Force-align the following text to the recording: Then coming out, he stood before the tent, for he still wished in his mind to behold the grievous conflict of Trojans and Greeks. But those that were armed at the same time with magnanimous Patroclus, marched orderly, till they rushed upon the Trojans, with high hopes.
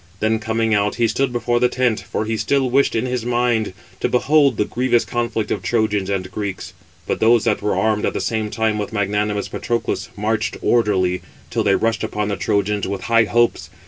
Then 0.19 0.39
coming 0.39 0.73
out, 0.73 0.95
he 0.95 1.07
stood 1.07 1.31
before 1.31 1.59
the 1.59 1.69
tent, 1.69 1.99
for 1.99 2.25
he 2.25 2.35
still 2.35 2.71
wished 2.71 2.95
in 2.95 3.05
his 3.05 3.23
mind 3.23 3.71
to 3.99 4.09
behold 4.09 4.57
the 4.57 4.65
grievous 4.65 5.05
conflict 5.05 5.51
of 5.51 5.61
Trojans 5.61 6.09
and 6.09 6.31
Greeks. 6.31 6.73
But 7.05 7.19
those 7.19 7.43
that 7.43 7.61
were 7.61 7.75
armed 7.75 8.07
at 8.07 8.13
the 8.13 8.19
same 8.19 8.49
time 8.49 8.79
with 8.79 8.91
magnanimous 8.93 9.47
Patroclus, 9.47 10.09
marched 10.17 10.57
orderly, 10.63 11.21
till 11.51 11.63
they 11.63 11.75
rushed 11.75 12.03
upon 12.03 12.29
the 12.29 12.35
Trojans, 12.35 12.87
with 12.87 13.01
high 13.01 13.25
hopes. 13.25 13.69